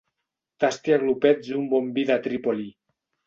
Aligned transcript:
Tasti 0.63 0.95
a 0.95 0.97
glopets 1.03 1.51
un 1.59 1.69
bon 1.75 1.93
vi 1.99 2.07
de 2.13 2.17
Trípoli. 2.29 2.67